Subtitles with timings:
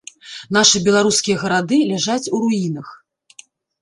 [0.55, 2.87] Нашы беларускія гарады ляжаць у руінах.